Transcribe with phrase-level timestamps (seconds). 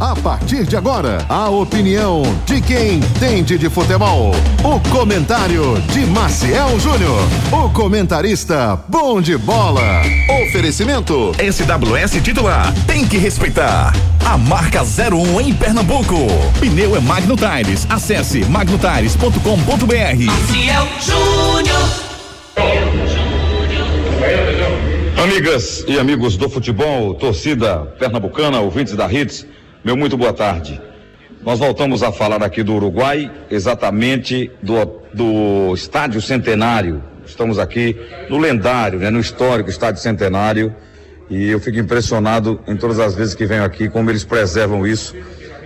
[0.00, 4.30] A partir de agora, a opinião de quem entende de futebol.
[4.62, 7.20] O comentário de Maciel Júnior.
[7.50, 10.02] O comentarista bom de bola.
[10.46, 11.32] Oferecimento.
[11.34, 12.72] SWS titular.
[12.86, 13.92] Tem que respeitar.
[14.24, 16.28] A marca 01 em Pernambuco.
[16.60, 17.84] Pneu é Magno Tires.
[17.90, 20.24] Acesse magnotires.com.br.
[20.24, 22.08] Maciel Júnior.
[25.20, 29.44] Amigas e amigos do futebol, torcida pernambucana, ouvintes da Hits,
[29.84, 30.80] meu muito boa tarde.
[31.42, 34.74] Nós voltamos a falar aqui do Uruguai, exatamente do,
[35.14, 37.02] do Estádio Centenário.
[37.24, 37.96] Estamos aqui
[38.28, 40.74] no lendário, né, no histórico Estádio Centenário.
[41.30, 45.14] E eu fico impressionado em todas as vezes que venho aqui, como eles preservam isso,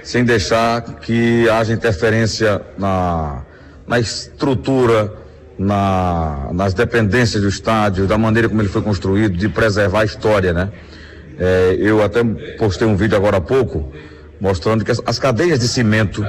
[0.02, 3.44] sem deixar que haja interferência na,
[3.86, 5.12] na estrutura,
[5.58, 10.52] na, nas dependências do estádio, da maneira como ele foi construído, de preservar a história,
[10.52, 10.70] né?
[11.38, 12.22] É, eu até
[12.58, 13.92] postei um vídeo agora há pouco
[14.40, 16.24] mostrando que as, as cadeias de cimento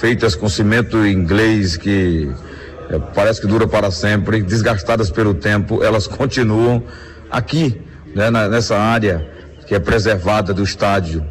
[0.00, 2.30] feitas com cimento inglês que
[2.90, 6.82] é, parece que dura para sempre, desgastadas pelo tempo, elas continuam
[7.30, 7.80] aqui,
[8.14, 9.28] né, na, nessa área
[9.66, 11.24] que é preservada do estádio,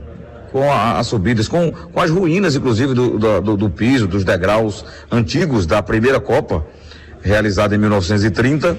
[0.51, 4.85] com a, as subidas, com, com as ruínas, inclusive, do, do, do piso, dos degraus
[5.11, 6.65] antigos da primeira Copa
[7.21, 8.77] realizada em 1930.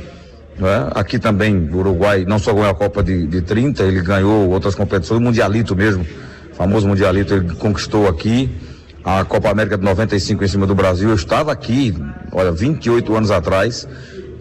[0.61, 0.91] Né?
[0.95, 4.75] Aqui também, o Uruguai não só ganhou a Copa de, de 30, ele ganhou outras
[4.75, 6.07] competições, o Mundialito mesmo,
[6.53, 8.51] famoso Mundialito, ele conquistou aqui.
[9.03, 11.09] A Copa América de 95 em cima do Brasil.
[11.09, 11.97] Eu estava aqui,
[12.33, 13.89] olha, 28 anos atrás,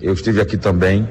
[0.01, 1.07] eu estive aqui também.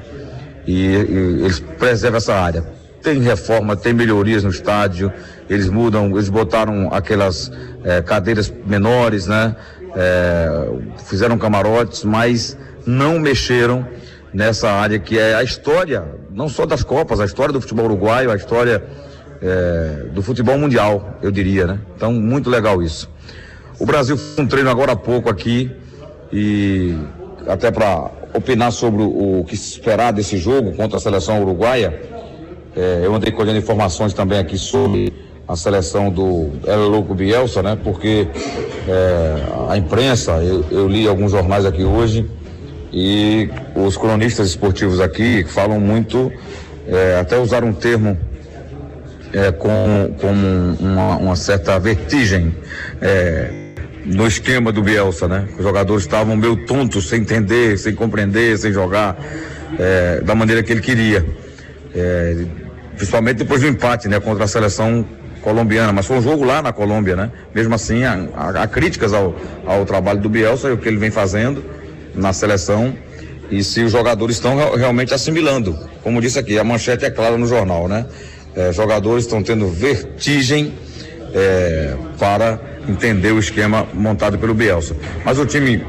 [0.67, 2.63] E, e eles preservam essa área.
[3.01, 5.11] Tem reforma, tem melhorias no estádio,
[5.49, 7.51] eles mudam, eles botaram aquelas
[7.83, 9.55] eh, cadeiras menores, né?
[9.95, 10.69] Eh,
[11.05, 13.87] fizeram camarotes, mas não mexeram
[14.33, 18.31] nessa área que é a história, não só das Copas, a história do futebol uruguaio,
[18.31, 18.83] a história
[19.41, 21.79] é, do futebol mundial, eu diria, né?
[21.95, 23.09] Então, muito legal isso.
[23.79, 25.71] O Brasil fez um treino agora há pouco aqui
[26.31, 26.95] e
[27.47, 31.99] até para opinar sobre o, que esperar desse jogo contra a seleção uruguaia,
[32.75, 35.11] é, eu andei colhendo informações também aqui sobre
[35.47, 37.77] a seleção do El Louco Bielsa, né?
[37.83, 38.27] Porque
[38.87, 39.35] é,
[39.67, 42.29] a imprensa, eu, eu li alguns jornais aqui hoje,
[42.91, 46.31] e os cronistas esportivos aqui falam muito,
[46.87, 48.17] é, até usaram um termo
[49.31, 52.55] é, com, com uma, uma, certa vertigem
[52.99, 53.51] é,
[54.05, 55.47] no esquema do Bielsa, né?
[55.57, 59.15] Os jogadores estavam meio tontos, sem entender, sem compreender, sem jogar
[59.77, 61.23] é, da maneira que ele queria.
[61.93, 62.45] É,
[62.95, 64.19] principalmente depois do empate, né?
[64.19, 65.05] Contra a seleção
[65.41, 67.31] colombiana, mas foi um jogo lá na Colômbia, né?
[67.53, 69.35] Mesmo assim, há, críticas ao,
[69.65, 71.63] ao trabalho do Bielsa e o que ele vem fazendo
[72.15, 72.95] na seleção
[73.51, 75.77] e se os jogadores estão realmente assimilando.
[76.03, 78.05] Como disse aqui, a manchete é clara no jornal, né?
[78.55, 80.73] É, jogadores estão tendo vertigem
[81.33, 84.95] é, para entender o esquema montado pelo Bielsa.
[85.23, 85.83] Mas o time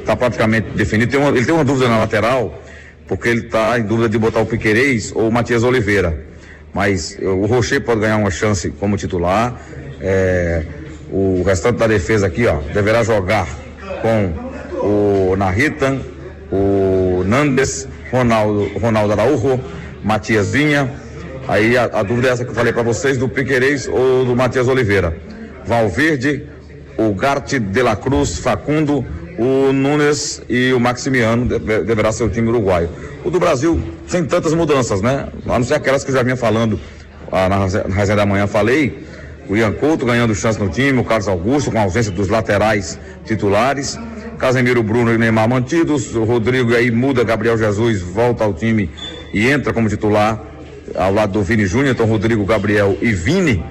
[0.00, 1.10] está praticamente definido.
[1.10, 2.62] Tem uma, ele tem uma dúvida na lateral,
[3.06, 6.26] porque ele está em dúvida de botar o Piquerez ou o Matias Oliveira.
[6.72, 9.60] Mas o Rocher pode ganhar uma chance como titular.
[10.00, 10.62] É,
[11.10, 13.48] o restante da defesa aqui, ó, deverá jogar
[14.02, 14.45] com
[14.86, 16.00] o Narritan,
[16.50, 19.60] o Nandes, Ronaldo, Ronaldo Araújo,
[20.02, 20.90] Matias Vinha.
[21.48, 24.34] Aí a, a, dúvida é essa que eu falei para vocês, do Piquerez ou do
[24.34, 25.16] Matias Oliveira.
[25.64, 26.44] Valverde,
[26.96, 29.04] o Garte de la Cruz, Facundo,
[29.38, 32.88] o Nunes e o Maximiano deverá ser o time uruguaio.
[33.24, 35.28] O do Brasil, sem tantas mudanças, né?
[35.46, 36.80] A não ser aquelas que eu já vinha falando
[37.30, 39.04] ah, na resenha da manhã, falei.
[39.48, 43.96] O Ian Couto ganhando chance no time, o Carlos Augusto com ausência dos laterais titulares.
[44.38, 46.14] Casemiro, Bruno e Neymar mantidos.
[46.14, 48.90] O Rodrigo aí muda, Gabriel Jesus volta ao time
[49.32, 50.40] e entra como titular
[50.94, 51.94] ao lado do Vini Júnior.
[51.94, 53.64] Então, Rodrigo, Gabriel e Vini.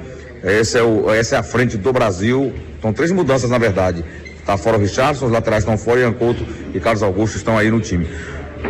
[0.43, 2.53] Esse é o, essa é a frente do Brasil.
[2.81, 4.03] São três mudanças, na verdade.
[4.39, 7.71] Está fora o Richardson, os laterais estão fora, Ian Couto e Carlos Augusto estão aí
[7.71, 8.07] no time.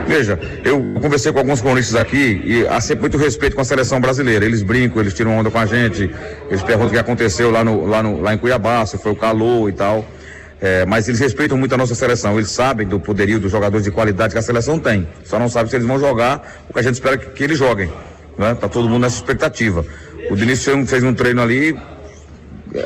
[0.07, 3.99] Veja, eu conversei com alguns cronistas aqui e há sempre muito respeito com a seleção
[3.99, 4.45] brasileira.
[4.45, 6.09] Eles brincam, eles tiram onda com a gente,
[6.49, 9.15] eles perguntam o que aconteceu lá, no, lá, no, lá em Cuiabá, se foi o
[9.15, 10.05] calor e tal.
[10.61, 13.91] É, mas eles respeitam muito a nossa seleção, eles sabem do poderio dos jogadores de
[13.91, 15.07] qualidade que a seleção tem.
[15.23, 17.57] Só não sabem se eles vão jogar o que a gente espera que, que eles
[17.57, 17.91] joguem.
[18.37, 18.55] Né?
[18.55, 19.85] Tá todo mundo nessa expectativa.
[20.29, 21.77] O Diniz fez um treino ali,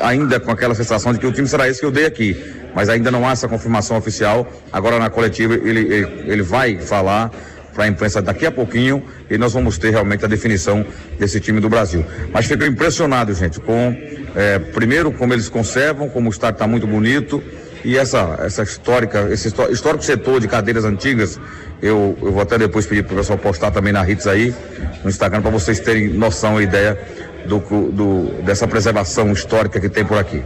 [0.02, 2.36] ainda com aquela sensação de que o time será esse que eu dei aqui.
[2.74, 4.46] Mas ainda não há essa confirmação oficial.
[4.72, 7.30] Agora na coletiva ele, ele, ele vai falar
[7.74, 10.84] para a imprensa daqui a pouquinho e nós vamos ter realmente a definição
[11.18, 12.04] desse time do Brasil.
[12.32, 13.96] Mas fico impressionado, gente, com
[14.34, 17.42] é, primeiro como eles conservam, como o estádio está muito bonito
[17.84, 21.40] e essa, essa histórica, esse histórico setor de cadeiras antigas,
[21.80, 24.54] eu, eu vou até depois pedir para o pessoal postar também na Hits aí,
[25.02, 26.98] no Instagram, para vocês terem noção e ideia
[27.46, 30.42] do, do, dessa preservação histórica que tem por aqui.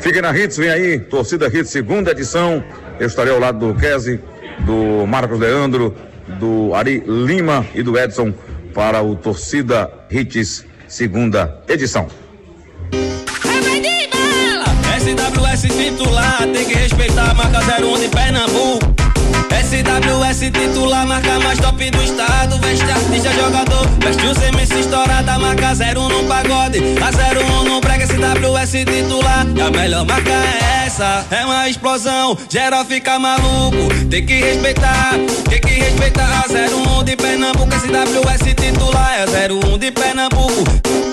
[0.00, 2.64] Fiquem na Hits, vem aí, Torcida Hits, segunda edição.
[2.98, 4.18] Eu estarei ao lado do Kese,
[4.60, 5.94] do Marcos Leandro,
[6.38, 8.32] do Ari Lima e do Edson
[8.74, 12.08] para o Torcida Hits, segunda edição.
[14.98, 18.90] SWS titular, tem que respeitar a marca 01 de Pernambuco.
[19.70, 22.58] SWS titular, marca mais top do estado.
[22.58, 23.86] Veste artista, jogador.
[24.00, 26.78] Veste os MC estourada, marca 01 no pagode.
[27.00, 27.10] A
[27.62, 29.46] 01 no brega, SWS titular.
[29.56, 31.24] E a melhor marca é essa.
[31.30, 33.88] É uma explosão, geral fica maluco.
[34.10, 35.12] Tem que respeitar,
[35.48, 35.69] tem que
[36.00, 36.44] respeitar.
[36.44, 39.20] A 01 de Pernambuco, SWS titular.
[39.20, 41.09] É 01 de Pernambuco.